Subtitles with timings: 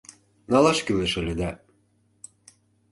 [0.51, 1.49] —Налаш кӱлеш ыле да...